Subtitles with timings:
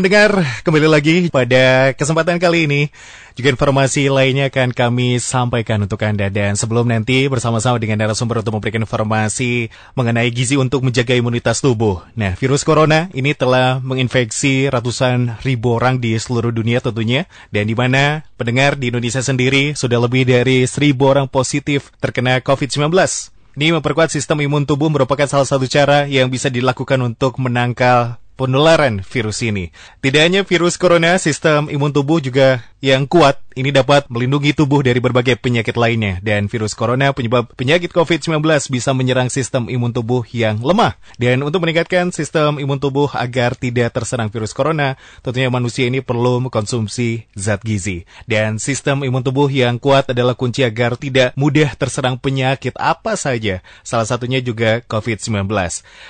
[0.00, 0.32] pendengar,
[0.64, 2.82] kembali lagi pada kesempatan kali ini.
[3.36, 6.32] Juga informasi lainnya akan kami sampaikan untuk Anda.
[6.32, 12.00] Dan sebelum nanti bersama-sama dengan narasumber untuk memberikan informasi mengenai gizi untuk menjaga imunitas tubuh.
[12.16, 17.28] Nah, virus corona ini telah menginfeksi ratusan ribu orang di seluruh dunia tentunya.
[17.52, 22.88] Dan di mana pendengar di Indonesia sendiri sudah lebih dari seribu orang positif terkena COVID-19.
[23.50, 29.04] Ini memperkuat sistem imun tubuh merupakan salah satu cara yang bisa dilakukan untuk menangkal penularan
[29.04, 29.68] virus ini.
[30.00, 35.04] Tidak hanya virus corona, sistem imun tubuh juga yang kuat ini dapat melindungi tubuh dari
[35.04, 38.40] berbagai penyakit lainnya dan virus corona penyebab penyakit COVID-19
[38.72, 40.96] bisa menyerang sistem imun tubuh yang lemah.
[41.20, 46.40] Dan untuk meningkatkan sistem imun tubuh agar tidak terserang virus corona, tentunya manusia ini perlu
[46.48, 48.08] mengkonsumsi zat gizi.
[48.24, 53.60] Dan sistem imun tubuh yang kuat adalah kunci agar tidak mudah terserang penyakit apa saja,
[53.84, 55.52] salah satunya juga COVID-19.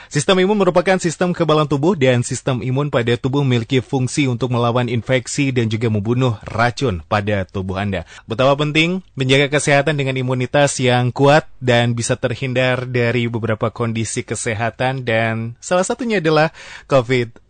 [0.06, 4.86] Sistem imun merupakan sistem kebalan tubuh dan sistem imun pada tubuh memiliki fungsi untuk melawan
[4.86, 8.06] infeksi dan juga membunuh racun pada tubuh Anda.
[8.24, 15.02] Betapa penting menjaga kesehatan dengan imunitas yang kuat dan bisa terhindar dari beberapa kondisi kesehatan
[15.04, 16.54] dan salah satunya adalah
[16.86, 17.49] COVID-19.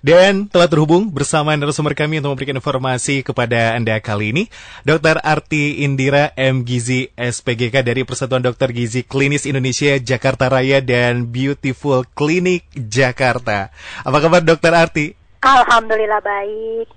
[0.00, 4.44] Dan telah terhubung bersama narasumber kami untuk memberikan informasi kepada Anda kali ini,
[4.82, 5.20] Dr.
[5.20, 6.64] Arti Indira M.
[6.64, 13.68] Gizi SPGK dari Persatuan Dokter Gizi Klinis Indonesia Jakarta Raya dan Beautiful Clinic Jakarta.
[14.02, 14.72] Apa kabar Dr.
[14.72, 15.12] Arti?
[15.40, 16.88] Alhamdulillah baik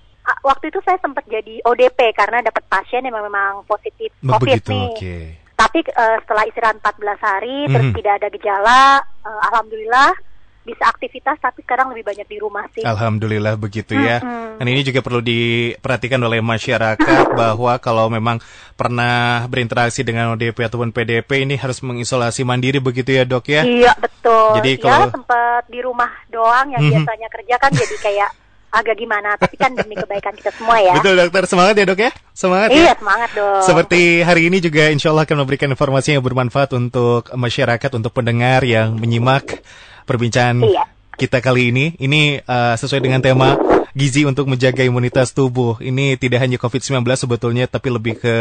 [0.43, 4.71] waktu itu saya sempat jadi ODP karena dapat pasien yang memang positif Oh, COVID begitu,
[4.71, 4.87] nih.
[4.87, 5.15] oke.
[5.53, 7.95] Tapi eh, setelah istirahat 14 hari terus Mhm.
[7.95, 8.81] tidak ada gejala,
[9.23, 10.11] eh, alhamdulillah
[10.63, 12.81] bisa aktivitas tapi sekarang lebih banyak di rumah sih.
[12.81, 14.23] Alhamdulillah begitu ya.
[14.23, 14.57] Mm-mm.
[14.57, 18.39] Dan ini juga perlu diperhatikan oleh masyarakat bahwa kalau memang
[18.73, 23.61] pernah berinteraksi dengan ODP ataupun PDP ini harus mengisolasi mandiri begitu ya dok ya.
[23.61, 24.57] Iya betul.
[24.57, 26.91] Jadi ya kalau- sempat di rumah doang yang Mhm.
[26.95, 28.29] biasanya kerja kan jadi kayak
[28.73, 29.37] agak gimana.
[29.37, 30.95] Tapi kan demi kebaikan kita semua ya.
[30.95, 32.11] Betul dokter semangat ya dok ya.
[32.33, 32.77] Semangat ya.
[32.79, 33.61] Iya semangat dong.
[33.61, 38.65] Seperti hari ini juga insya Allah akan memberikan informasi yang bermanfaat untuk masyarakat, untuk pendengar
[38.65, 39.61] yang menyimak
[40.03, 40.83] perbincangan Iya.
[41.13, 41.85] kita kali ini.
[41.97, 43.55] Ini uh, sesuai dengan tema
[43.93, 45.77] gizi untuk menjaga imunitas tubuh.
[45.77, 48.33] Ini tidak hanya COVID-19 sebetulnya, tapi lebih ke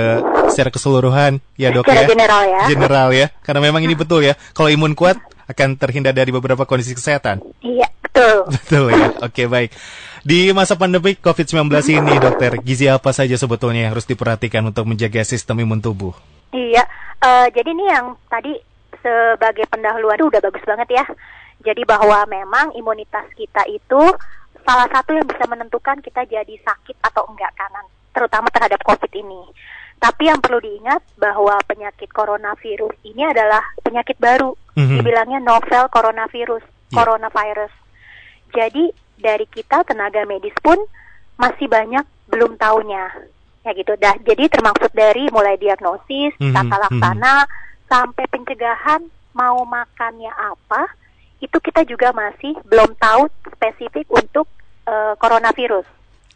[0.49, 2.09] secara keseluruhan ya dok Secara ya.
[2.09, 2.62] general ya.
[2.69, 3.27] General ya.
[3.45, 4.34] Karena memang ini betul ya.
[4.53, 7.45] Kalau imun kuat akan terhindar dari beberapa kondisi kesehatan.
[7.61, 8.37] Iya betul.
[8.56, 9.09] Betul ya.
[9.21, 9.73] Oke baik.
[10.23, 15.25] Di masa pandemi COVID-19 ini dokter, gizi apa saja sebetulnya yang harus diperhatikan untuk menjaga
[15.27, 16.15] sistem imun tubuh?
[16.53, 16.84] Iya,
[17.19, 18.55] eh, jadi ini yang tadi
[19.03, 21.05] sebagai pendahuluan itu udah bagus banget ya.
[21.62, 24.03] Jadi bahwa memang imunitas kita itu
[24.62, 29.43] salah satu yang bisa menentukan kita jadi sakit atau enggak kanan, terutama terhadap COVID ini.
[30.03, 34.99] Tapi yang perlu diingat bahwa penyakit coronavirus ini adalah penyakit baru, Mhm.
[34.99, 36.95] dibilangnya novel coronavirus, Iya.
[36.99, 37.73] coronavirus.
[38.50, 38.91] Jadi
[39.23, 40.79] dari kita tenaga medis pun
[41.39, 43.05] masih banyak belum tahunya.
[43.62, 44.19] Ya gitu dah.
[44.27, 47.34] Jadi termaksud dari mulai diagnosis, Mhm, tata laksana
[47.87, 49.06] sampai pencegahan
[49.39, 50.91] mau makannya apa,
[51.43, 54.47] itu kita juga masih belum tahu spesifik untuk
[54.87, 55.87] eh, coronavirus.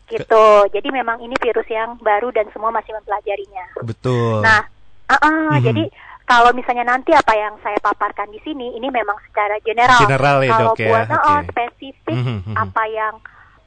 [0.07, 0.47] Gitu.
[0.71, 3.83] Jadi memang ini virus yang baru dan semua masih mempelajarinya.
[3.83, 4.39] Betul.
[4.39, 4.63] Nah,
[5.11, 5.63] uh-uh, Mhm.
[5.67, 5.85] jadi
[6.27, 9.99] kalau misalnya nanti apa yang saya paparkan di sini, ini memang secara general.
[10.03, 10.87] General ya, kalau Dok, ya?
[10.91, 11.47] buat uh, Oke.
[11.51, 12.55] spesifik Mhm, mhm.
[12.55, 13.15] apa yang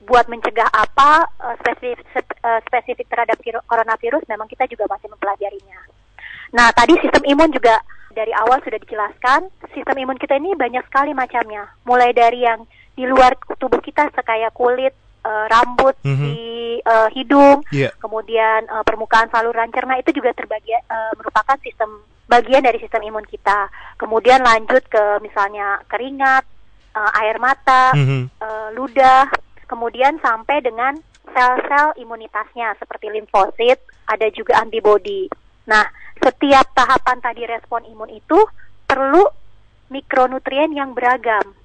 [0.08, 3.36] buat mencegah apa uh, spesifik uh, spesifik terhadap
[3.68, 5.80] coronavirus, memang kita juga masih mempelajarinya.
[6.56, 7.80] Nah, tadi sistem imun juga
[8.20, 11.72] dari awal sudah dijelaskan, sistem imun kita ini banyak sekali macamnya.
[11.88, 14.92] Mulai dari yang di luar tubuh kita kayak kulit,
[15.24, 16.20] eh, rambut, Mhm.
[16.28, 16.40] di
[16.80, 17.96] eh, hidung, Iya.
[18.00, 23.24] kemudian eh, permukaan saluran cerna itu juga terbagi eh, merupakan sistem bagian dari sistem imun
[23.26, 23.72] kita.
[23.96, 26.44] Kemudian lanjut ke misalnya keringat,
[26.96, 28.22] eh, air mata, Mhm.
[28.36, 29.32] eh, ludah,
[29.68, 33.80] kemudian sampai dengan sel-sel imunitasnya seperti limfosit,
[34.10, 35.30] ada juga antibodi.
[35.70, 35.86] Nah,
[36.20, 38.40] setiap tahapan tadi respon imun itu
[38.86, 39.24] perlu
[39.90, 41.56] mikronutrien yang beragam.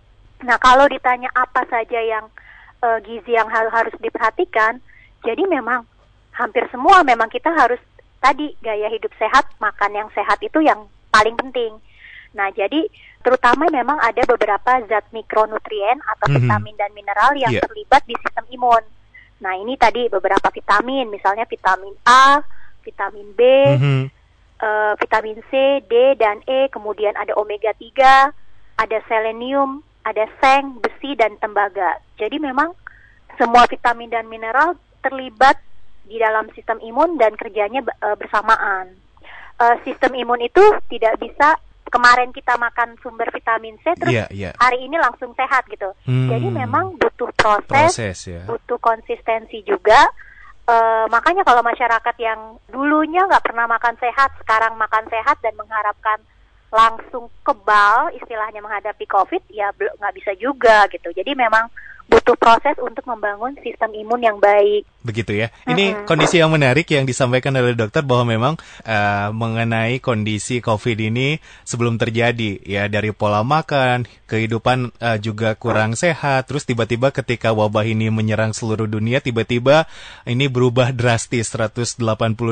[0.44, 2.26] Nah, kalau ditanya apa saja yang
[2.84, 4.76] eh, gizi yang harus diperhatikan,
[5.24, 5.88] jadi memang
[6.34, 7.78] hampir semua memang kita harus
[8.20, 11.76] tadi gaya hidup sehat, makan yang sehat itu yang paling penting.
[12.34, 12.90] Nah, jadi
[13.22, 16.34] terutama memang ada beberapa zat mikronutrien atau Mhm.
[16.40, 17.62] vitamin dan mineral yang Iya.
[17.62, 18.84] terlibat di sistem imun.
[19.38, 22.42] Nah, ini tadi beberapa vitamin, misalnya vitamin A,
[22.82, 23.40] vitamin B,
[23.78, 24.02] Mhm.
[24.60, 28.30] Eh, vitamin C, D, dan E, kemudian ada omega 3,
[28.78, 31.98] ada selenium, ada seng, besi, dan tembaga.
[32.20, 32.74] Jadi memang
[33.38, 35.58] semua vitamin dan mineral terlibat
[36.04, 38.94] di dalam sistem imun dan kerjanya eh, bersamaan.
[39.54, 41.56] Eh, sistem imun itu tidak bisa
[41.94, 44.50] kemarin kita makan sumber vitamin C terus Iya, iya.
[44.58, 45.94] hari ini langsung sehat gitu.
[46.02, 46.26] Hmm.
[46.26, 48.42] Jadi memang butuh proses, proses ya.
[48.50, 50.10] butuh konsistensi juga.
[50.64, 56.16] Eh, makanya kalau masyarakat yang dulunya nggak pernah makan sehat, sekarang makan sehat dan mengharapkan
[56.72, 61.12] langsung kebal, istilahnya menghadapi COVID, ya nggak bisa juga gitu.
[61.12, 61.68] Jadi memang
[62.04, 64.84] butuh proses untuk membangun sistem imun yang baik.
[65.00, 65.48] Begitu ya.
[65.64, 66.06] Ini Mm-mm.
[66.06, 68.54] kondisi yang menarik yang disampaikan oleh dokter bahwa memang
[68.84, 75.96] eh, mengenai kondisi COVID ini sebelum terjadi ya dari pola makan, kehidupan eh, juga kurang
[75.96, 79.88] sehat, terus tiba-tiba ketika wabah ini menyerang seluruh dunia tiba-tiba
[80.28, 82.00] ini berubah drastis 180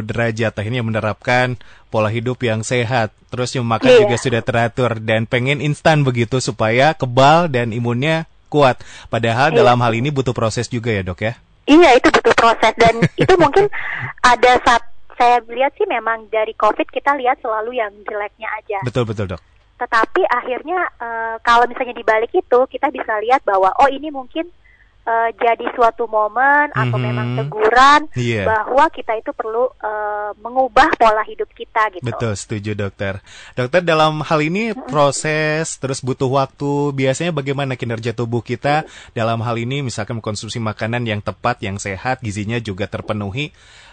[0.09, 1.61] derajat akhirnya menerapkan
[1.93, 3.13] pola hidup yang sehat.
[3.29, 4.01] Terus yang makan Iya.
[4.09, 8.85] juga sudah teratur dan pengen instan begitu supaya kebal dan imunnya kuat.
[9.09, 9.65] Padahal Iya.
[9.65, 11.33] dalam hal ini butuh proses juga ya, Dok ya.
[11.65, 13.71] Iya itu butuh proses dan itu mungkin
[14.21, 14.83] ada saat
[15.15, 18.83] saya lihat sih memang dari COVID kita lihat selalu yang jeleknya aja.
[18.83, 19.41] Betul betul dok.
[19.79, 24.51] Tetapi akhirnya eh, kalau misalnya dibalik itu kita bisa lihat bahwa oh ini mungkin
[25.03, 27.03] eh, jadi suatu momen atau Mhm.
[27.03, 28.47] memang teguran Iya.
[28.47, 32.07] bahwa kita itu perlu eh, mengubah pola hidup kita gitu.
[32.07, 33.19] Betul, setuju dokter.
[33.53, 36.95] Dokter dalam hal ini proses terus butuh waktu.
[36.95, 42.23] Biasanya bagaimana kinerja tubuh kita dalam hal ini misalkan mengkonsumsi makanan yang tepat, yang sehat,
[42.23, 43.51] gizinya juga terpenuhi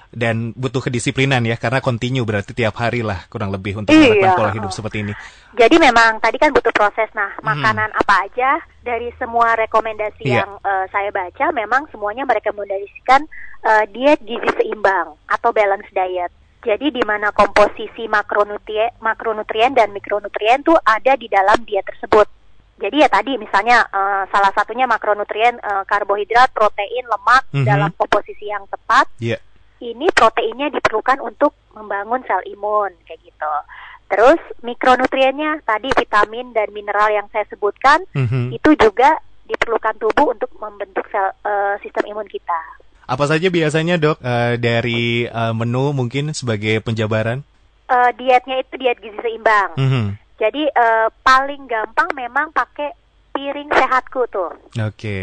[0.09, 4.09] dan butuh kedisiplinan ya karena kontinu berarti tiap hari lah kurang lebih untuk Iya.
[4.09, 5.13] melakukan pola hidup seperti ini.
[5.53, 7.09] Jadi memang tadi kan butuh proses.
[7.13, 7.45] Nah, Mhm.
[7.45, 10.41] makanan apa aja dari semua rekomendasi Iya.
[10.41, 13.21] yang eh, saya baca, memang semuanya merekomendasikan
[13.59, 16.31] eh, diet gizi seimbang atau balance diet.
[16.59, 22.23] Jadi di mana komposisi makronutrien, makronutrien dan mikronutrien tuh ada di dalam diet tersebut.
[22.79, 27.65] Jadi ya tadi misalnya eh, salah satunya makronutrien eh, karbohidrat, protein, lemak Mhm.
[27.67, 29.37] dalam komposisi yang tepat Iya.
[29.79, 33.53] Ini proteinnya diperlukan untuk membangun sel imun kayak gitu.
[34.09, 38.51] Terus mikronutriennya tadi vitamin dan mineral yang saya sebutkan Mhm.
[38.53, 42.59] itu juga diperlukan tubuh untuk membentuk sel eh, sistem imun kita.
[43.09, 47.41] Apa saja biasanya dok eh, dari eh, menu mungkin sebagai penjabaran?
[47.89, 49.73] Eh, dietnya itu diet gizi seimbang.
[49.77, 50.05] Mhm.
[50.37, 52.93] Jadi eh, paling gampang memang pakai
[53.39, 54.51] piring sehatku tuh.
[54.83, 55.19] Oke.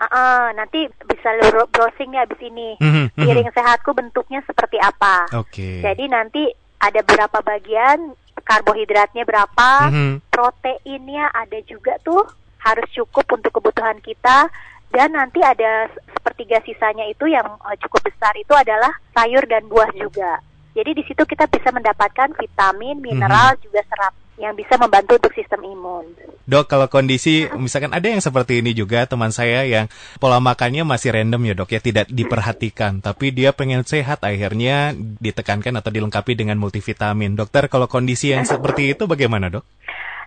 [0.00, 2.80] Ah, ah, nanti bisa lu browsing nih abis ini.
[2.80, 3.20] Mhm, mhm.
[3.20, 5.28] Piring sehatku bentuknya seperti apa.
[5.36, 5.84] Oke.
[5.84, 6.48] Jadi nanti
[6.80, 10.32] ada berapa bagian, karbohidratnya berapa, Mhm.
[10.32, 12.24] proteinnya ada juga tuh
[12.64, 14.48] harus cukup untuk kebutuhan kita
[14.88, 19.92] dan nanti ada sepertiga sisanya itu yang eh, cukup besar itu adalah sayur dan buah
[19.92, 20.40] juga.
[20.70, 25.60] Jadi di situ kita bisa mendapatkan vitamin, mineral juga serat yang bisa membantu untuk sistem
[25.66, 26.06] imun.
[26.48, 31.12] Dok, kalau kondisi misalkan ada yang seperti ini juga teman saya yang pola makannya masih
[31.12, 36.56] random ya dok ya tidak diperhatikan, tapi dia pengen sehat akhirnya ditekankan atau dilengkapi dengan
[36.56, 37.36] multivitamin.
[37.36, 39.66] Dokter, kalau kondisi yang seperti itu bagaimana dok?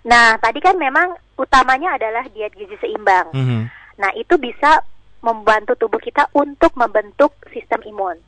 [0.06, 3.34] Nah, tadi kan memang utamanya adalah diet gizi seimbang.
[3.34, 3.62] Mhm.
[3.98, 4.84] Nah, itu bisa
[5.24, 8.20] membantu tubuh kita untuk membentuk sistem imun.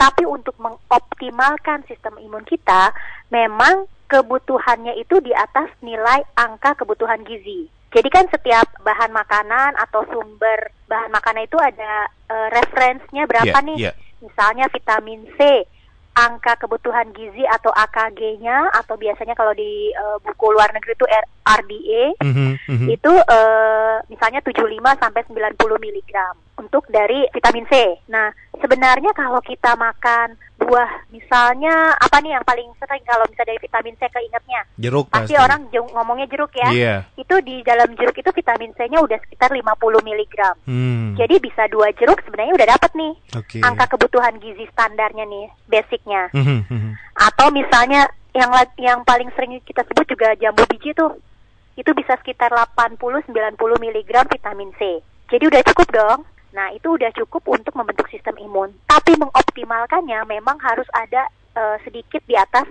[0.00, 2.88] Tapi untuk mengoptimalkan sistem imun kita,
[3.28, 7.68] memang kebutuhannya itu di atas nilai angka kebutuhan gizi.
[7.90, 13.66] Jadi kan setiap bahan makanan atau sumber bahan makanan itu ada eh, referensinya berapa Iya,
[13.66, 13.76] nih?
[13.78, 13.92] iya.
[14.20, 15.66] Misalnya vitamin C,
[16.12, 21.06] angka kebutuhan gizi atau AKG-nya atau biasanya kalau di eh, buku luar negeri itu
[21.40, 22.88] RDA Mhm, mhm.
[22.90, 24.64] itu eh, misalnya 75
[24.96, 26.12] sampai 90 mg
[26.58, 27.74] untuk dari vitamin C.
[28.06, 33.60] Nah, sebenarnya kalau kita makan buah misalnya apa nih yang paling sering kalau misalnya dari
[33.60, 34.60] vitamin C keingetnya?
[34.76, 35.40] Jeruk Pasti pasti.
[35.40, 36.68] orang jeng- ngomongnya jeruk ya.
[36.70, 36.94] Iya.
[37.16, 39.64] Itu di dalam jeruk itu vitamin C-nya udah sekitar 50
[40.00, 40.34] mg.
[40.64, 41.16] Hmm.
[41.16, 43.58] Jadi bisa dua jeruk sebenarnya udah dapat nih Oke.
[43.60, 46.28] angka kebutuhan gizi standarnya nih, basicnya.
[46.30, 46.94] Mhm.
[47.16, 51.16] Atau misalnya yang yang paling sering kita sebut juga jambu biji tuh.
[51.74, 55.00] Itu bisa sekitar 80-90 mg vitamin C.
[55.26, 56.20] Jadi udah cukup dong.
[56.50, 58.74] Nah, itu udah cukup untuk membentuk sistem imun.
[58.86, 62.66] Tapi mengoptimalkannya memang harus ada eh, sedikit di atas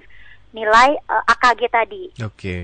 [0.52, 2.04] nilai eh, AKG tadi.
[2.24, 2.58] Oke.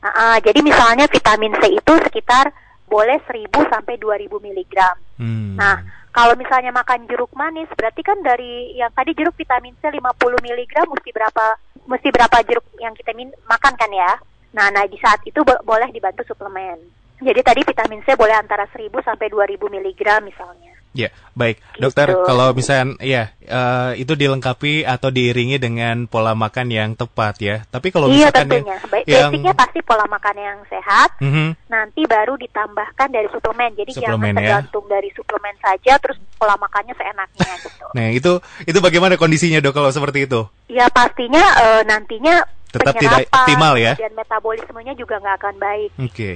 [0.00, 2.52] Ah, ah, jadi misalnya vitamin C itu sekitar
[2.88, 4.74] boleh 1000 sampai 2000 mg.
[5.20, 5.54] Hmm.
[5.54, 5.76] Nah,
[6.10, 10.74] kalau misalnya makan jeruk manis, berarti kan dari yang tadi jeruk vitamin C 50 mg
[10.90, 11.44] mesti berapa
[11.86, 14.12] mesti berapa jeruk yang kita min makan kan ya?
[14.50, 16.99] Nah, nah di saat itu bo- boleh dibantu suplemen.
[17.20, 20.72] Jadi tadi vitamin C boleh antara 1000 sampai 2000 mg misalnya.
[20.90, 21.62] Ya, baik.
[21.78, 21.86] Gitu.
[21.86, 27.56] Dokter, kalau misalnya ya eh, itu dilengkapi atau diiringi dengan pola makan yang tepat ya.
[27.70, 28.76] Tapi kalau iya misalkan yang, tentunya.
[28.90, 31.10] Baik, yang basicnya pasti pola makan yang sehat.
[31.22, 31.48] Mhm.
[31.70, 33.70] Nanti baru ditambahkan dari suplemen.
[33.78, 34.38] Jadi Suplemen, jangan ya.
[34.42, 37.86] tergantung dari suplemen saja, terus pola makannya seenaknya gitu.
[37.94, 38.32] Nah, itu
[38.66, 40.42] itu bagaimana kondisinya, Dok, kalau seperti itu?
[40.66, 43.98] Ya pastinya eh, nantinya Tetap tidak optimal ya.
[43.98, 45.90] Dan metabolismenya juga nggak akan baik.
[46.02, 46.30] Oke.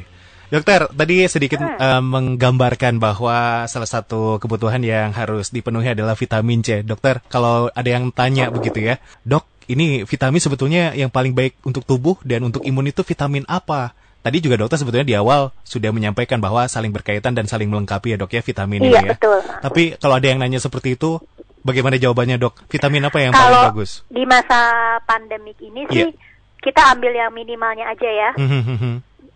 [0.54, 6.86] Dokter, tadi sedikit eh, menggambarkan bahwa salah satu kebutuhan yang harus dipenuhi adalah vitamin C.
[6.86, 11.82] Dokter, kalau ada yang tanya begitu ya, dok, ini vitamin sebetulnya yang paling baik untuk
[11.82, 13.98] tubuh dan untuk imun itu vitamin apa?
[14.22, 18.16] Tadi juga dokter sebetulnya di awal sudah menyampaikan bahwa saling berkaitan dan saling melengkapi ya
[18.16, 19.12] dok ya vitamin Iya, ini ya.
[19.18, 19.38] betul.
[19.60, 21.20] Tapi kalau ada yang nanya seperti itu,
[21.60, 22.62] bagaimana jawabannya dok?
[22.70, 24.00] Vitamin apa yang paling Kalau bagus?
[24.08, 24.60] di masa
[25.04, 26.16] pandemik ini sih Iya.
[26.56, 28.30] kita ambil yang minimalnya aja ya.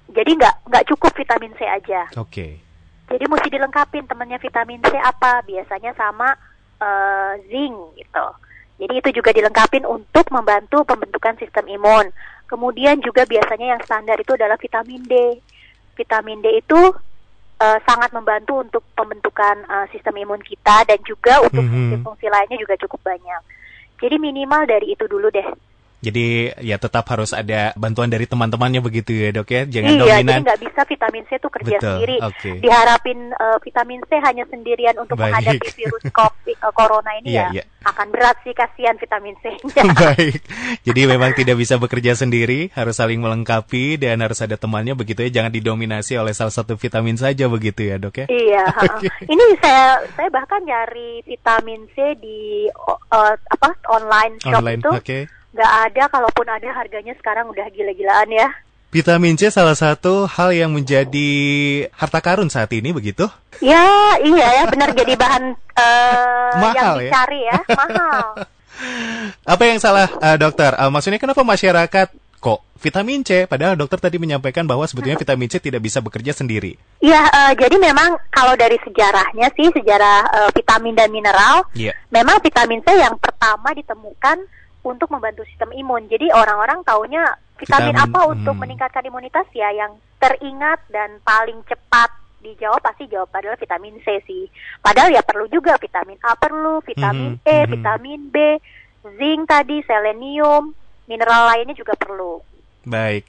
[0.08, 2.08] Jadi nggak nggak cukup vitamin C aja.
[2.16, 2.60] Oke.
[3.08, 5.44] Jadi mesti dilengkapin temennya vitamin C apa?
[5.44, 6.32] Biasanya sama
[6.78, 8.26] eh, zinc gitu.
[8.78, 12.06] Jadi itu juga dilengkapin untuk membantu pembentukan sistem imun.
[12.46, 15.14] Kemudian juga biasanya yang standar itu adalah vitamin D.
[15.94, 16.80] Vitamin D itu
[17.58, 21.74] eh, sangat membantu untuk pembentukan eh, sistem imun kita dan juga untuk Mhm.
[22.00, 23.42] fungsi-fungsi lainnya juga cukup banyak.
[23.98, 25.48] Jadi minimal dari itu dulu deh.
[25.98, 30.22] Jadi ya tetap harus ada bantuan dari teman-temannya begitu ya dok ya, jangan iya, dominan.
[30.22, 32.16] jadi nggak bisa vitamin C itu kerja Betul, sendiri.
[32.22, 32.50] oke.
[32.62, 35.34] Diharapin eh, vitamin C hanya sendirian untuk Baik.
[35.34, 37.64] menghadapi virus COVID eh, corona ini Iya, ya iya.
[37.82, 39.82] akan berat sih kasihan vitamin C-nya.
[40.14, 40.40] Baik,
[40.86, 45.42] jadi memang tidak bisa bekerja sendiri, harus saling melengkapi dan harus ada temannya begitu ya,
[45.42, 48.26] jangan didominasi oleh salah satu vitamin saja begitu ya dok ya.
[48.30, 48.64] iya.
[48.86, 49.10] Oke.
[49.26, 55.18] Ini saya saya bahkan nyari vitamin C di eh, apa online shop Online, itu oke.
[55.58, 58.46] Nggak ada, kalaupun ada harganya sekarang udah gila-gilaan ya.
[58.88, 61.28] Vitamin C salah satu hal yang menjadi
[61.92, 63.26] harta karun saat ini begitu?
[63.58, 63.84] Ya,
[64.22, 65.44] iya ya, benar jadi bahan
[66.54, 67.10] yang Mahal ya?
[67.10, 68.26] dicari ya, mahal.
[69.58, 70.72] Apa yang salah eh, dokter?
[70.72, 73.44] Eh, maksudnya kenapa masyarakat kok vitamin C?
[73.44, 76.78] Padahal dokter tadi menyampaikan bahwa sebetulnya vitamin C tidak bisa bekerja sendiri.
[77.02, 81.92] Ya, eh, jadi memang kalau dari sejarahnya sih, sejarah eh, vitamin dan mineral, Iya.
[82.08, 84.48] memang vitamin C yang pertama ditemukan
[84.88, 86.08] untuk membantu sistem imun.
[86.08, 88.62] Jadi orang-orang taunya vitamin, Vitamin, apa untuk hmm.
[88.64, 94.46] meningkatkan imunitas ya yang teringat dan paling cepat dijawab pasti jawab adalah vitamin C sih.
[94.78, 97.70] Padahal ya perlu juga vitamin A perlu, vitamin Mhm, E, mhm.
[97.74, 98.36] vitamin B,
[99.18, 100.72] zinc tadi, selenium,
[101.10, 102.40] mineral lainnya juga perlu.
[102.86, 103.26] Baik.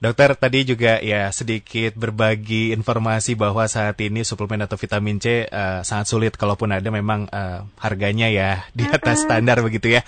[0.00, 5.80] Dokter tadi juga ya sedikit berbagi informasi bahwa saat ini suplemen atau vitamin C eh,
[5.84, 10.02] sangat sulit kalaupun ada memang eh, harganya ya di atas standar begitu ya.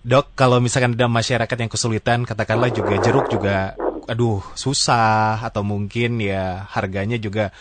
[0.00, 3.76] Dok, kalau misalkan ada masyarakat yang kesulitan, katakanlah juga jeruk juga,
[4.08, 7.52] aduh susah atau mungkin ya harganya juga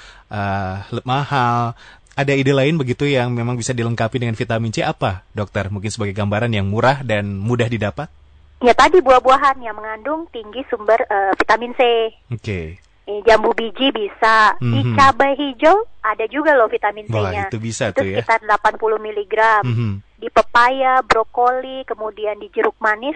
[0.87, 1.75] le- mahal.
[2.15, 5.71] Ada ide lain begitu yang memang bisa dilengkapi dengan vitamin C apa, dokter?
[5.71, 8.11] Mungkin sebagai gambaran yang murah dan mudah didapat?
[8.59, 12.11] Ya tadi buah-buahan yang mengandung tinggi sumber eh, vitamin C.
[12.27, 12.75] Oke.
[13.07, 14.95] Eh, jambu biji bisa di Mhm.
[14.99, 17.47] cabai hijau ada juga loh vitamin Wah, C-nya.
[17.47, 18.19] itu bisa Itu tuh ya.
[18.19, 19.63] sekitar 80 mg.
[19.63, 19.91] Mhm.
[20.19, 23.15] Di pepaya, brokoli, kemudian di jeruk manis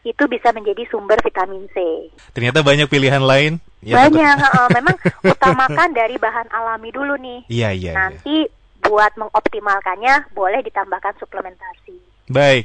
[0.00, 2.08] itu bisa menjadi sumber vitamin C.
[2.32, 3.60] Ternyata banyak pilihan lain.
[3.84, 4.68] Ya, Banyak, heeh.
[4.80, 7.44] memang utamakan dari bahan alami dulu nih.
[7.52, 7.94] Iya, iya, iya.
[7.96, 8.48] Nanti
[8.80, 11.96] buat mengoptimalkannya boleh ditambahkan suplementasi.
[12.32, 12.64] Baik.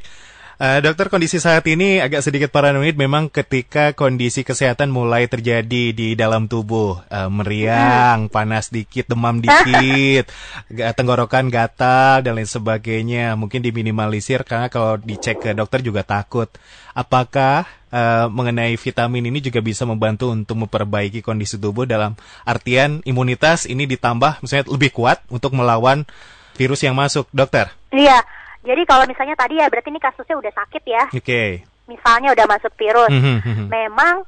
[0.55, 6.15] Eh, dokter, kondisi saat ini agak sedikit paranoid memang ketika kondisi kesehatan mulai terjadi di
[6.15, 7.03] dalam tubuh.
[7.11, 10.31] Eh, meriang, panas dikit, demam dikit,
[10.97, 13.35] tenggorokan gatal, dan lain sebagainya.
[13.35, 16.47] Mungkin diminimalisir karena kalau dicek ke dokter juga takut.
[16.95, 22.15] Apakah eh, mengenai vitamin ini juga bisa membantu untuk memperbaiki kondisi tubuh dalam
[22.47, 26.07] artian imunitas ini ditambah misalnya lebih kuat untuk melawan
[26.55, 27.75] virus yang masuk, dokter?
[27.91, 28.23] Iya.
[28.65, 31.03] Jadi kalau misalnya tadi ya berarti ini kasusnya udah sakit ya.
[31.13, 31.43] Oke.
[31.85, 33.13] Misalnya udah masuk virus.
[33.13, 33.65] Mhm, mhm.
[33.69, 34.25] memang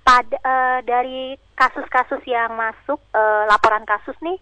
[0.00, 1.20] pada eh, dari
[1.52, 4.38] kasus-kasus yang masuk eh, laporan kasus nih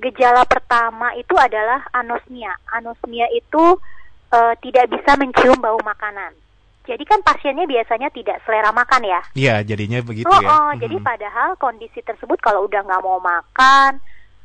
[0.00, 2.50] gejala pertama itu adalah anosmia.
[2.68, 3.78] Anosmia itu
[4.30, 6.34] eh, tidak bisa mencium bau makanan.
[6.80, 9.20] Jadi kan pasiennya biasanya tidak selera makan ya.
[9.36, 10.48] Iya, jadinya begitu oh, ya.
[10.50, 10.80] oh, Mhm.
[10.82, 14.00] jadi padahal kondisi tersebut kalau udah nggak mau makan,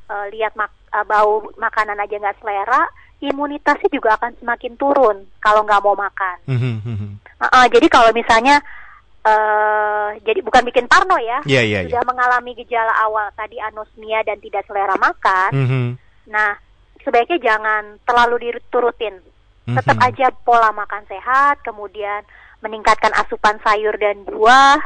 [0.05, 2.85] eh, lihat mak- eh, bau makanan aja nggak selera,
[3.23, 6.37] imunitasnya juga akan semakin turun kalau nggak mau makan.
[6.47, 7.09] Mhm, mhm.
[7.39, 8.59] Uh, uh, jadi kalau misalnya
[9.25, 11.79] eh jadi bukan bikin parno ya, iya, iya.
[11.89, 15.49] sudah mengalami gejala awal tadi anosmia dan tidak selera makan.
[15.49, 15.85] Mhm,
[16.29, 16.57] Nah,
[17.05, 19.21] sebaiknya jangan terlalu diturutin.
[19.65, 20.05] Tetap mhm.
[20.05, 22.21] aja pola makan sehat, kemudian
[22.61, 24.77] meningkatkan asupan sayur dan buah.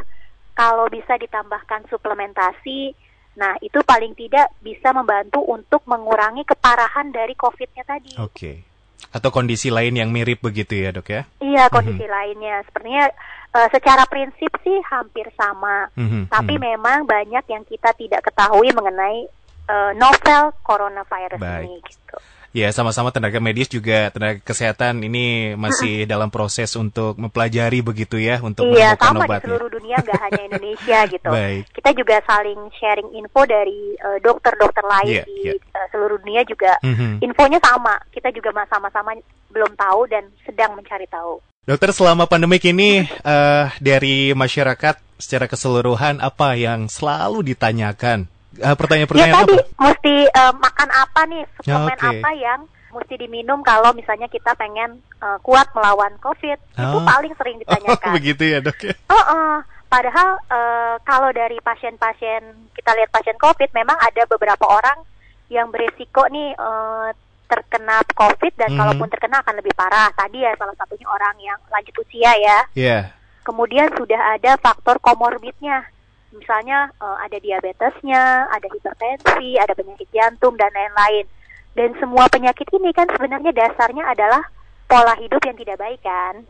[0.55, 2.91] Kalau bisa ditambahkan suplementasi,
[3.39, 8.11] nah itu paling tidak bisa membantu untuk mengurangi keparahan dari COVID-nya tadi.
[8.19, 8.67] Oke.
[9.09, 11.23] Atau kondisi lain yang mirip begitu ya, Dok ya?
[11.39, 12.61] Iya, kondisi lainnya.
[12.67, 13.07] Sepertinya
[13.55, 15.87] eh, secara prinsip sih hampir sama.
[15.95, 16.61] Mhm, Tapi mhm.
[16.61, 19.25] memang banyak yang kita tidak ketahui mengenai
[19.71, 21.63] eh, novel coronavirus Baik.
[21.65, 22.17] ini gitu.
[22.49, 28.41] Ya, sama-sama tenaga medis juga tenaga kesehatan ini masih dalam proses untuk mempelajari begitu ya
[28.41, 31.29] untuk Iya, menemukan sama di seluruh dunia nggak hanya Indonesia gitu.
[31.29, 31.63] Baik.
[31.69, 35.53] Kita juga saling sharing info dari eh, dokter-dokter lain Iya, di iya.
[35.53, 36.73] eh, seluruh dunia juga.
[36.81, 37.21] Mhm.
[37.21, 38.01] Infonya sama.
[38.09, 39.13] Kita juga ma- sama-sama
[39.53, 41.37] belum tahu dan sedang mencari tahu.
[41.69, 48.25] Dokter selama pandemik ini eh, dari masyarakat secara keseluruhan apa yang selalu ditanyakan?
[48.59, 49.79] Eh, Ya Pertanyaan-pertanyaan tadi apa?
[49.79, 52.07] mesti eh, makan apa nih, suplemen Oke.
[52.13, 56.57] apa yang mesti diminum kalau misalnya kita pengen eh, kuat melawan COVID.
[56.73, 57.03] Itu Oh.
[57.03, 58.11] paling sering Oh, ditanyakan.
[58.13, 58.93] begitu ya dok ya?
[59.07, 59.55] Oh, oh.
[59.87, 65.01] padahal eh, kalau dari pasien-pasien kita lihat pasien COVID, memang ada beberapa orang
[65.47, 67.09] yang beresiko nih eh,
[67.45, 68.77] terkena COVID dan Mhm.
[68.77, 70.11] kalaupun terkena akan lebih parah.
[70.13, 72.59] Tadi ya salah satunya orang yang lanjut usia ya.
[72.73, 72.99] Iya.
[73.41, 75.81] Kemudian sudah ada faktor komorbidnya.
[76.31, 81.25] Misalnya eh, ada diabetesnya, ada hipertensi, ada penyakit jantung dan lain-lain.
[81.73, 84.41] Dan semua penyakit ini kan sebenarnya dasarnya adalah
[84.85, 86.41] pola hidup yang tidak baik kan.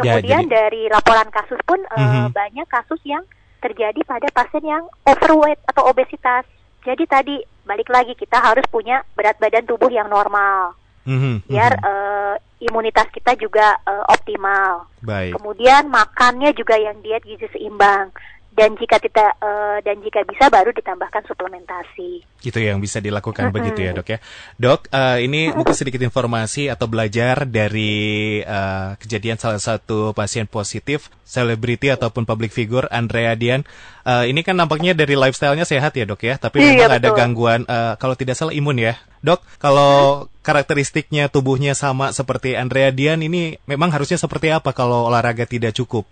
[0.00, 2.32] Ya, Kemudian jadi- dari laporan kasus pun eh, Mhm.
[2.32, 3.22] banyak kasus yang
[3.60, 6.42] terjadi pada pasien yang overweight atau obesitas.
[6.82, 10.74] Jadi tadi balik lagi kita harus punya berat badan tubuh yang normal
[11.06, 11.86] Mhm, biar mhm.
[11.86, 12.34] eh,
[12.66, 14.90] imunitas kita juga eh, optimal.
[14.98, 15.38] Baik.
[15.38, 18.10] Kemudian makannya juga yang diet gizi seimbang.
[18.52, 22.20] Dan jika kita eh, dan jika bisa baru ditambahkan suplementasi.
[22.44, 23.56] Itu yang bisa dilakukan Mm-mm.
[23.56, 24.18] begitu ya dok ya.
[24.60, 31.08] Dok, eh, ini mungkin sedikit informasi atau belajar dari eh, kejadian salah satu pasien positif,
[31.24, 33.64] selebriti ataupun public figure, Andrea Dian.
[34.04, 37.18] Eh, ini kan nampaknya dari lifestyle-nya sehat ya dok ya, tapi Iya, memang ada betul.
[37.24, 39.00] gangguan, eh, kalau tidak salah imun ya.
[39.24, 45.48] Dok, kalau karakteristiknya tubuhnya sama seperti Andrea Dian ini memang harusnya seperti apa kalau olahraga
[45.48, 46.04] tidak cukup?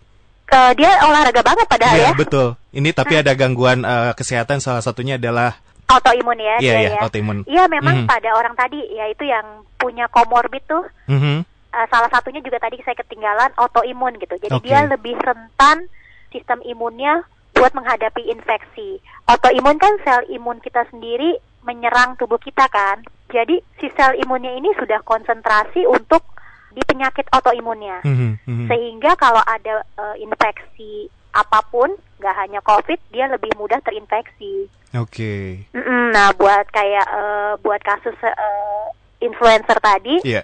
[0.50, 2.12] Eh, dia olahraga banget padahal Iya, ya.
[2.12, 2.48] betul.
[2.74, 5.54] Ini tapi ada gangguan eh, kesehatan salah satunya adalah
[5.86, 6.56] Autoimun ya.
[6.62, 7.00] Iya, iya, ya.
[7.02, 7.42] autoimun.
[7.50, 8.06] Iya memang Mhm.
[8.06, 9.42] pada orang tadi ya itu yang
[9.74, 11.42] punya komorbid tuh Mhm.
[11.70, 14.38] eh, salah satunya juga tadi saya ketinggalan autoimun gitu.
[14.38, 14.66] Jadi Oke.
[14.66, 15.90] dia lebih rentan
[16.30, 19.02] sistem imunnya buat menghadapi infeksi.
[19.26, 23.02] Autoimun kan sel imun kita sendiri menyerang tubuh kita kan.
[23.26, 26.22] Jadi si sel imunnya ini sudah konsentrasi untuk
[26.70, 28.00] di penyakit autoimunnya.
[28.02, 28.66] Mhm, mhm.
[28.66, 34.66] Sehingga kalau ada eh, infeksi apa pun, nggak hanya COVID, dia lebih mudah terinfeksi.
[34.92, 35.62] Oke.
[35.70, 38.86] Mm-mm, Nah, buat kayak eh, buat kasus eh,
[39.20, 40.42] influencer tadi Iya.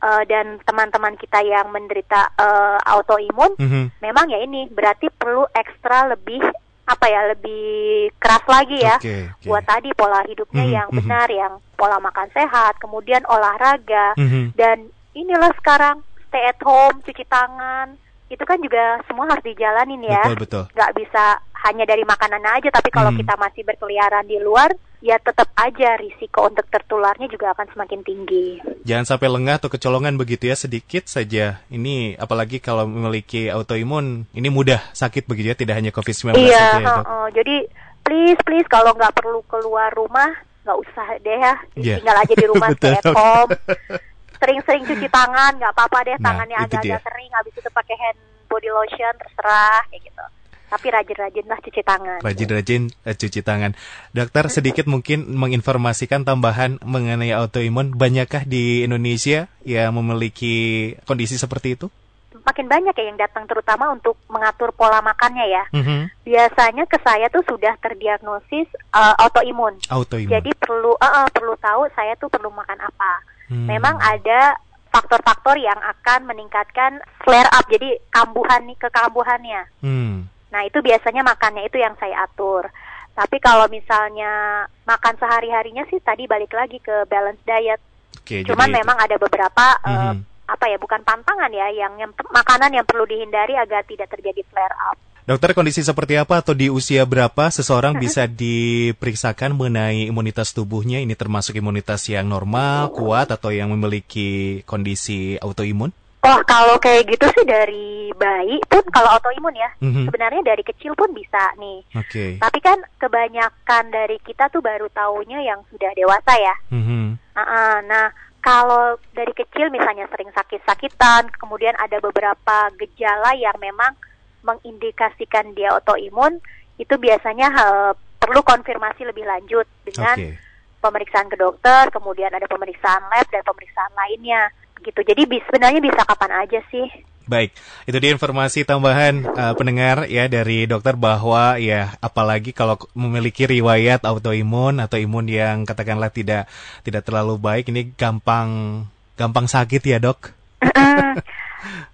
[0.00, 3.98] eh, dan teman-teman kita yang menderita eh, autoimun, Mhm.
[3.98, 6.38] memang ya ini berarti perlu ekstra lebih
[6.86, 9.46] apa ya lebih keras lagi ya Oke, oke.
[9.46, 10.96] buat tadi pola hidupnya Mhm, yang mhm.
[10.98, 14.58] benar, yang pola makan sehat, kemudian olahraga Mhm.
[14.58, 20.22] dan inilah sekarang stay at home, cuci tangan, itu kan juga semua harus dijalanin ya
[20.22, 20.64] Betul, betul.
[20.70, 21.24] nggak bisa
[21.60, 23.18] hanya dari makanan aja tapi kalau Hmm.
[23.18, 24.70] kita masih berkeliaran di luar
[25.00, 28.60] ya tetap aja risiko untuk tertularnya juga akan semakin tinggi.
[28.84, 31.58] Jangan sampai lengah atau kecolongan begitu ya sedikit saja.
[31.66, 36.76] Ini apalagi kalau memiliki autoimun, ini mudah sakit begitu ya, tidak hanya COVID-19 iya, saja
[36.76, 36.96] ya, Dok.
[37.02, 37.26] heeh.
[37.34, 37.56] jadi
[38.00, 40.30] please please kalau nggak perlu keluar rumah
[40.62, 41.94] nggak usah deh ya, Iya.
[41.98, 43.50] tinggal aja di rumah stay at home.
[44.40, 48.18] Sering-sering cuci tangan nggak apa-apa deh Nah, tangannya agak-agak kering habis itu pakai hand
[48.50, 50.24] body lotion terserah kayak gitu.
[50.70, 52.18] Tapi rajin-rajinlah cuci tangan.
[52.22, 53.74] Rajin-rajin eh, cuci tangan.
[54.14, 57.98] Dokter sedikit mungkin menginformasikan tambahan mengenai autoimun.
[57.98, 61.90] Banyakkah di Indonesia yang memiliki kondisi seperti itu?
[62.30, 65.64] Makin banyak ya yang datang terutama untuk mengatur pola makannya ya.
[65.74, 66.22] Mhm.
[66.22, 69.74] biasanya ke saya tuh sudah terdiagnosis uh, autoimun.
[69.90, 70.30] Autoimun.
[70.30, 73.12] Jadi perlu uh, uh, perlu tahu saya tuh perlu makan apa.
[73.50, 73.66] Hmm.
[73.66, 74.54] Memang ada
[74.88, 79.62] faktor-faktor yang akan meningkatkan flare up, jadi kambuhan nih kekambuhannya.
[79.80, 80.30] Hmm.
[80.50, 82.70] Nah itu biasanya makannya itu yang saya atur.
[83.10, 87.82] Tapi kalau misalnya makan sehari-harinya sih tadi balik lagi ke balance diet.
[88.16, 90.22] Oke, Cuman jadi- memang ada beberapa uh, Mhm.
[90.46, 94.74] apa ya bukan pantangan ya yang, yang makanan yang perlu dihindari agar tidak terjadi flare
[94.84, 94.98] up.
[95.30, 100.98] Dokter, kondisi seperti apa atau di usia berapa seseorang bisa diperiksakan mengenai imunitas tubuhnya?
[100.98, 105.94] Ini termasuk imunitas yang normal, kuat, atau yang memiliki kondisi autoimun?
[106.26, 109.70] Oh, kalau kayak gitu sih dari bayi pun kalau autoimun ya.
[109.78, 110.10] Mhm.
[110.10, 111.78] Sebenarnya dari kecil pun bisa nih.
[111.94, 112.34] Oke.
[112.42, 116.54] Tapi kan kebanyakan dari kita tuh baru taunya yang sudah dewasa ya.
[116.74, 117.38] Mhm.
[117.38, 118.10] Ah, ah, nah,
[118.42, 123.94] kalau dari kecil misalnya sering sakit-sakitan, kemudian ada beberapa gejala yang memang
[124.42, 126.40] mengindikasikan dia autoimun,
[126.80, 130.36] itu biasanya eh, perlu konfirmasi lebih lanjut dengan Oke.
[130.84, 134.52] pemeriksaan ke dokter, kemudian ada pemeriksaan lab dan pemeriksaan lainnya.
[134.80, 135.04] gitu.
[135.04, 136.88] Jadi sebenarnya bisa kapan aja sih.
[137.28, 137.54] Baik,
[137.86, 144.02] itu dia informasi tambahan uh, pendengar ya dari dokter bahwa ya apalagi kalau memiliki riwayat
[144.02, 146.50] autoimun atau imun yang katakanlah tidak
[146.82, 148.82] tidak terlalu baik ini gampang
[149.14, 150.32] gampang sakit ya, Dok.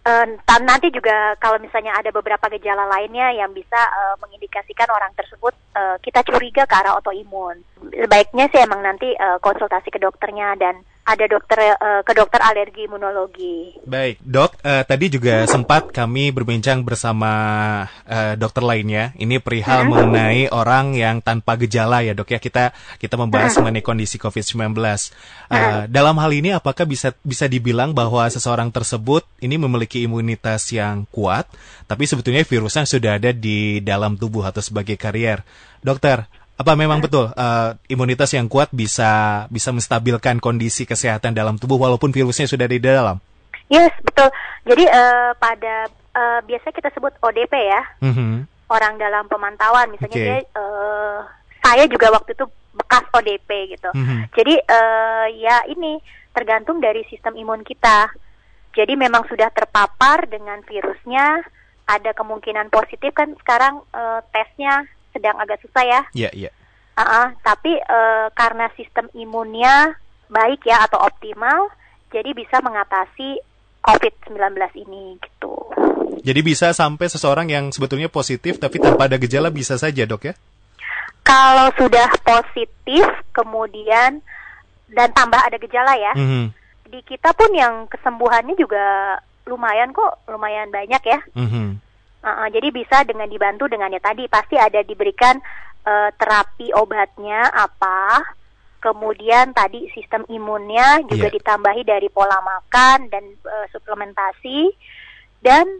[0.06, 0.26] Uh,
[0.62, 5.96] nanti juga kalau misalnya ada beberapa gejala lainnya yang bisa uh, mengindikasikan orang tersebut uh,
[6.00, 7.60] kita curiga ke arah autoimun.
[7.92, 12.90] Sebaiknya sih emang nanti uh, konsultasi ke dokternya dan ada dokter uh, ke dokter alergi
[12.90, 13.78] imunologi.
[13.86, 14.58] Baik, dok.
[14.58, 17.30] Uh, tadi juga sempat kami berbincang bersama
[18.10, 19.14] uh, dokter lainnya.
[19.14, 19.88] Ini perihal hmm.
[19.88, 22.42] mengenai orang yang tanpa gejala ya dok ya.
[22.42, 23.62] Kita kita membahas hmm.
[23.62, 24.74] mengenai kondisi COVID-19.
[24.74, 24.90] Uh,
[25.54, 25.94] hmm.
[25.94, 31.46] Dalam hal ini, apakah bisa bisa dibilang bahwa seseorang tersebut ini memiliki imunitas yang kuat,
[31.86, 35.46] tapi sebetulnya virusnya sudah ada di dalam tubuh atau sebagai karier?
[35.86, 41.76] Dokter, apa memang betul uh, imunitas yang kuat bisa bisa menstabilkan kondisi kesehatan dalam tubuh
[41.76, 43.20] walaupun virusnya sudah di dalam?
[43.68, 44.32] Yes, betul.
[44.64, 48.32] Jadi uh, pada uh, biasanya kita sebut ODP ya, mm-hmm.
[48.72, 49.90] orang dalam pemantauan.
[49.92, 50.24] Misalnya okay.
[50.24, 51.18] dia, uh,
[51.60, 53.90] saya juga waktu itu bekas ODP gitu.
[53.92, 54.20] Mm-hmm.
[54.32, 56.00] Jadi uh, ya ini
[56.32, 58.08] tergantung dari sistem imun kita.
[58.76, 61.40] Jadi memang sudah terpapar dengan virusnya,
[61.88, 64.84] ada kemungkinan positif kan sekarang uh, tesnya
[65.16, 66.00] sedang agak susah ya.
[66.12, 66.44] Iya, yeah, iya.
[66.52, 66.54] Yeah.
[66.96, 69.96] Uh -uh, tapi uh, karena sistem imunnya
[70.28, 71.72] baik ya atau optimal,
[72.12, 73.40] jadi bisa mengatasi
[73.84, 74.56] COVID-19
[74.88, 75.54] ini gitu.
[76.26, 80.34] Jadi bisa sampai seseorang yang sebetulnya positif tapi tanpa ada gejala bisa saja dok ya?
[81.22, 84.22] Kalau sudah positif kemudian
[84.90, 86.44] dan tambah ada gejala ya, mm -hmm.
[86.90, 91.18] di kita pun yang kesembuhannya juga lumayan kok, lumayan banyak ya.
[91.34, 91.66] Mm -hmm.
[92.26, 95.38] Uh, uh, jadi bisa dengan dibantu dengan ya tadi pasti ada diberikan
[95.86, 98.18] uh, terapi obatnya apa,
[98.82, 101.36] kemudian tadi sistem imunnya juga yeah.
[101.38, 104.74] ditambahi dari pola makan dan uh, suplementasi
[105.38, 105.70] dan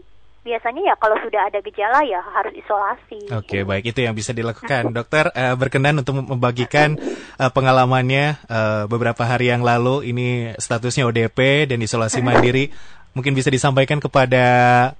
[0.47, 3.27] biasanya ya kalau sudah ada gejala ya harus isolasi.
[3.35, 4.95] Oke, okay, baik itu yang bisa dilakukan.
[4.95, 6.95] Dokter uh, berkenan untuk membagikan
[7.35, 12.71] uh, pengalamannya uh, beberapa hari yang lalu ini statusnya ODP dan isolasi mandiri
[13.17, 14.45] mungkin bisa disampaikan kepada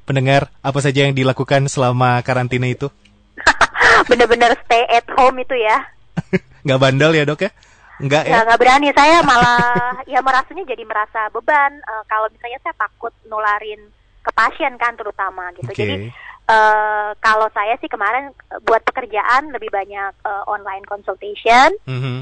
[0.10, 2.90] pendengar apa saja yang dilakukan selama karantina itu?
[4.10, 5.86] Bener-bener stay at home itu ya.
[6.66, 7.52] nggak bandel ya dok ya?
[8.02, 8.42] Nggak ya?
[8.42, 8.88] Nggak berani.
[8.98, 11.78] Saya malah ya merasanya jadi merasa beban.
[11.86, 13.82] Uh, kalau misalnya saya takut nularin
[14.26, 15.70] ke pasien kan terutama gitu.
[15.70, 15.78] Okay.
[15.78, 15.96] Jadi
[16.50, 21.74] uh, kalau saya sih kemarin uh, buat pekerjaan lebih banyak uh, online consultation.
[21.86, 22.18] Mm -hmm.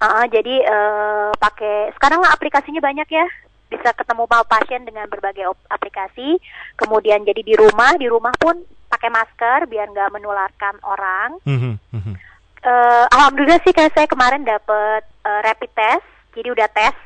[0.00, 3.28] uh, jadi uh, pakai sekarang aplikasinya banyak ya
[3.68, 6.38] bisa ketemu sama pasien dengan berbagai aplikasi.
[6.78, 11.40] Kemudian jadi di rumah, di rumah pun pakai masker biar nggak menularkan orang.
[11.42, 12.14] Mm -hmm.
[12.62, 16.06] uh, Alhamdulillah sih kayak saya kemarin dapat uh, eh, rapid test,
[16.38, 16.96] jadi udah tes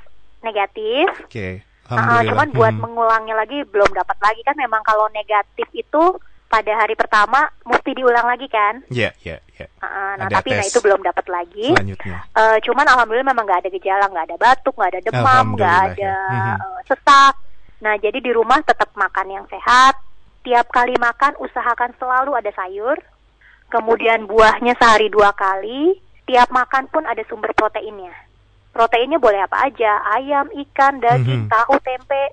[0.44, 1.09] negatif.
[1.25, 1.31] Oke.
[1.31, 1.55] Okay.
[1.88, 2.85] Uh, cuman buat hmm.
[2.85, 8.25] mengulangnya lagi belum dapat lagi kan memang kalau negatif itu pada hari pertama mesti diulang
[8.25, 8.81] lagi kan?
[8.89, 9.61] Iya, yeah, iya, yeah, iya.
[9.61, 9.69] Yeah.
[9.85, 11.69] Uh, nah, ada tapi nah itu belum dapat lagi.
[11.77, 12.19] Selanjutnya.
[12.33, 16.17] Uh, cuman alhamdulillah memang nggak ada gejala, nggak ada batuk, nggak ada demam, nggak ada
[16.25, 16.57] ya.
[16.57, 17.35] uh, sesak.
[17.85, 20.01] Nah, jadi di rumah tetap makan yang sehat.
[20.43, 22.97] Tiap kali makan usahakan selalu ada sayur.
[23.69, 26.01] Kemudian buahnya sehari dua kali.
[26.25, 28.17] Tiap makan pun ada sumber proteinnya.
[28.73, 31.53] Proteinnya boleh apa aja, ayam, ikan, daging, mm -hmm.
[31.53, 32.25] tahu, tempe,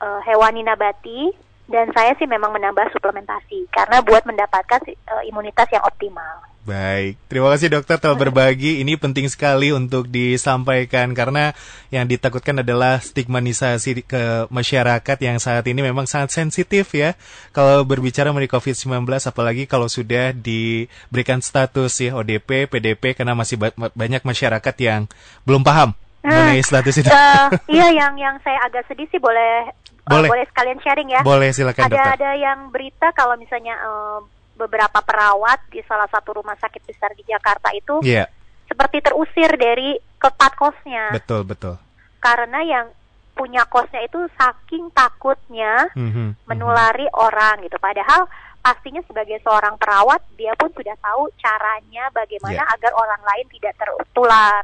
[0.00, 1.32] uh, hewani nabati
[1.72, 6.44] dan saya sih memang menambah suplementasi karena buat mendapatkan uh, imunitas yang optimal.
[6.62, 8.78] Baik, terima kasih dokter telah berbagi.
[8.86, 11.50] Ini penting sekali untuk disampaikan karena
[11.90, 17.18] yang ditakutkan adalah stigmatisasi ke masyarakat yang saat ini memang sangat sensitif ya.
[17.50, 24.22] Kalau berbicara mengenai COVID-19, apalagi kalau sudah diberikan status ya ODP, PDP, karena masih banyak
[24.22, 25.10] masyarakat yang
[25.42, 27.10] belum paham mengenai status itu.
[27.10, 29.74] Uh, iya, yang yang saya agak sedih sih boleh
[30.06, 30.28] boleh.
[30.28, 31.20] Uh, boleh sekalian sharing ya.
[31.22, 32.12] Boleh silakan ada, dokter.
[32.18, 34.20] Ada yang berita kalau misalnya uh,
[34.56, 38.28] beberapa perawat di salah satu rumah sakit besar di Jakarta itu yeah.
[38.68, 41.10] seperti terusir dari tempat kosnya.
[41.14, 41.78] Betul betul.
[42.22, 42.86] Karena yang
[43.32, 47.26] punya kosnya itu saking takutnya mm-hmm, menulari mm-hmm.
[47.26, 47.80] orang gitu.
[47.80, 48.28] Padahal
[48.62, 52.74] pastinya sebagai seorang perawat dia pun sudah tahu caranya bagaimana yeah.
[52.78, 54.62] agar orang lain tidak tertular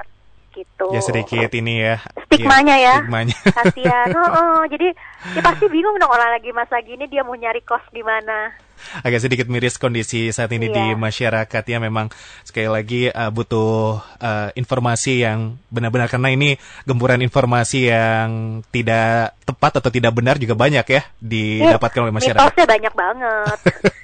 [0.58, 0.86] gitu.
[0.90, 2.02] Ya sedikit ini ya.
[2.26, 2.94] Stigmanya ya.
[3.02, 3.38] Stigmanya.
[3.58, 4.08] Kasihan.
[4.18, 4.94] oh, oh, jadi
[5.38, 8.54] ya pasti bingung dong orang lagi masa gini dia mau nyari kos di mana.
[9.02, 10.74] Agak sedikit miris kondisi saat ini iya.
[10.74, 12.14] di masyarakat ya memang
[12.46, 16.54] sekali lagi uh, butuh uh, informasi yang benar-benar karena ini
[16.86, 22.38] gemburan informasi yang tidak tepat atau tidak benar juga banyak ya didapatkan oleh masyarakat.
[22.38, 23.58] Mitosnya banyak banget.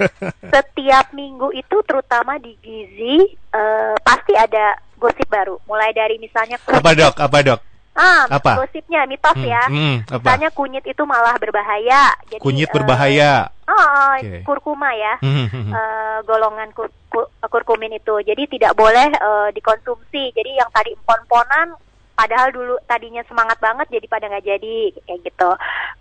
[0.58, 5.60] Setiap minggu itu terutama di gizi uh, pasti ada gosip baru.
[5.68, 7.14] Mulai dari misalnya apa dok?
[7.20, 7.60] Apa dok?
[7.94, 8.58] Ah, Apa?
[8.58, 9.62] gosipnya mitos Hmm, ya.
[9.70, 10.18] hmm, apa?
[10.18, 12.10] Misalnya kunyit itu malah berbahaya.
[12.26, 13.32] Jadi, Kunyit eh, berbahaya.
[13.70, 14.42] Oh, oh, Oke.
[14.42, 15.14] kurkuma ya.
[15.22, 15.70] Hmm, hmm, hmm.
[15.70, 18.18] eh, golongan kur- kur- kurkumin itu.
[18.26, 20.34] Jadi tidak boleh eh, dikonsumsi.
[20.34, 21.78] Jadi yang tadi empon-emponan
[22.18, 25.50] padahal dulu tadinya semangat banget jadi pada nggak jadi kayak gitu.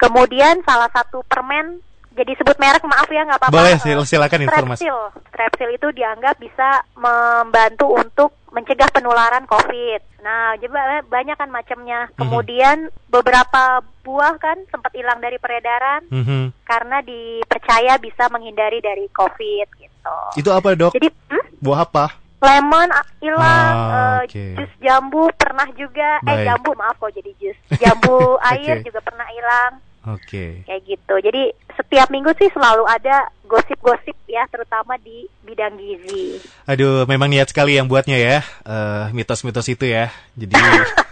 [0.02, 1.78] Kemudian salah satu permen
[2.14, 3.54] jadi sebut merek maaf ya nggak apa-apa.
[3.54, 4.84] Boleh eh, sil- silakan informasi.
[4.84, 4.98] Strepsil.
[5.28, 10.22] Strepsil itu dianggap bisa membantu untuk mencegah penularan COVID.
[10.22, 10.72] Nah, jadi
[11.04, 12.08] banyak kan macamnya.
[12.08, 12.16] Mhm.
[12.16, 13.64] Kemudian beberapa
[14.02, 16.46] buah kan sempat hilang dari peredaran Hmm, hmm.
[16.64, 20.18] karena dipercaya bisa menghindari dari COVID gitu.
[20.36, 20.94] Itu apa dok?
[20.94, 22.06] Jadi hmm, Buah apa?
[22.44, 22.92] lemon
[23.24, 24.46] hilang, Ah, eh, oke.
[24.60, 26.36] jus jambu pernah juga, Baik.
[26.36, 30.68] eh jambu maaf kok jadi jus, jambu air juga pernah hilang, Oke.
[30.68, 31.16] kayak gitu.
[31.24, 36.44] Jadi setiap minggu sih selalu ada gosip-gosip ya, terutama di bidang gizi.
[36.68, 38.38] Aduh, memang niat sekali yang buatnya ya,
[38.68, 40.12] eh, mitos-mitos itu ya.
[40.36, 40.56] Jadi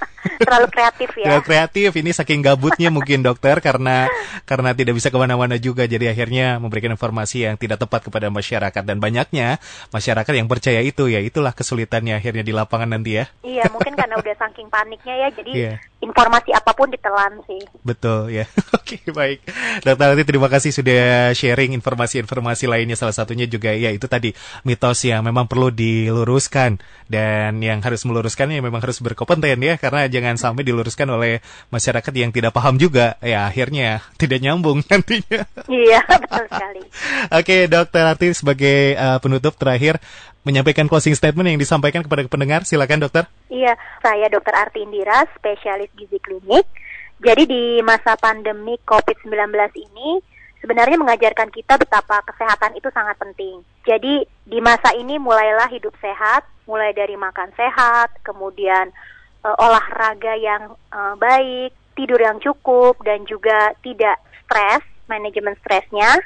[0.42, 1.26] Terlalu kreatif ya.
[1.30, 1.90] Terlalu kreatif.
[1.98, 4.06] Ini saking gabutnya mungkin dokter karena
[4.46, 5.86] karena tidak bisa ke mana-mana juga.
[5.86, 8.84] Jadi akhirnya memberikan informasi yang tidak tepat kepada masyarakat.
[8.86, 9.58] Dan banyaknya
[9.90, 11.20] masyarakat yang percaya itu ya.
[11.22, 13.26] Itulah kesulitannya akhirnya di lapangan nanti ya.
[13.42, 15.74] Iya, mungkin karena udah saking paniknya ya, jadi Iya.
[16.02, 17.62] informasi apa pun ditelan sih.
[17.86, 18.46] betul ya.
[18.78, 19.46] Oke baik.
[19.86, 22.98] Dokter Ati terima kasih sudah sharing informasi-informasi lainnya.
[22.98, 24.34] Salah satunya juga ya itu tadi
[24.66, 26.82] mitos yang memang perlu diluruskan.
[27.12, 29.76] Dan yang harus meluruskannya memang harus berkompeten ya.
[29.76, 31.40] Karena jangan sampai diluruskan oleh
[31.72, 36.84] masyarakat yang tidak paham juga ya akhirnya tidak nyambung nantinya Iya, betul sekali.
[37.40, 40.04] Oke, Dokter Arti sebagai uh, penutup terakhir
[40.42, 42.66] menyampaikan closing statement yang disampaikan kepada pendengar.
[42.66, 43.30] Silakan, Dokter.
[43.48, 44.52] Iya, saya Dr.
[44.52, 46.66] Arti Indira, spesialis gizi klinik.
[47.22, 50.18] Jadi di masa pandemi COVID-19 ini
[50.58, 53.62] sebenarnya mengajarkan kita betapa kesehatan itu sangat penting.
[53.86, 58.90] Jadi di masa ini mulailah hidup sehat, mulai dari makan sehat, kemudian
[59.42, 66.18] eh, olahraga yang eh, baik, tidur yang cukup dan juga tidak stres, manajemen stresnya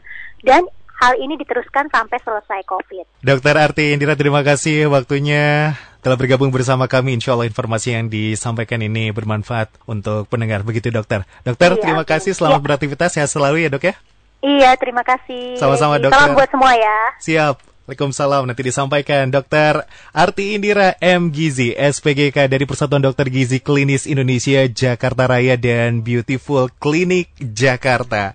[0.41, 3.05] dan hal ini diteruskan sampai selesai COVID.
[3.19, 7.17] Dokter Arti Indira, terima kasih waktunya telah bergabung bersama kami.
[7.17, 10.61] Insya Allah informasi yang disampaikan ini bermanfaat untuk pendengar.
[10.61, 11.25] Begitu, Dokter.
[11.41, 12.31] Dokter, Iya, terima kasih.
[12.31, 12.65] Selamat Iya.
[12.69, 13.09] beraktivitas.
[13.11, 13.93] Sehat selalu ya, Dok ya.
[14.45, 15.57] Iya, terima kasih.
[15.57, 16.29] Sama-sama, Salam dokter.
[16.37, 16.99] buat semua ya.
[17.19, 17.74] Siap.
[17.85, 18.49] Waalaikumsalam.
[18.49, 21.29] Nanti disampaikan Dokter Arti Indira M.
[21.29, 28.33] Gizi, SPGK dari Persatuan Dokter Gizi Klinis Indonesia, Jakarta Raya dan Beautiful Clinic Jakarta.